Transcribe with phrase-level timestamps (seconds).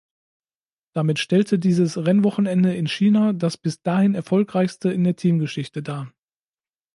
[0.95, 6.11] Damit stellte dieses Rennwochenende in China das bis dahin erfolgreichste in der Teamgeschichte dar.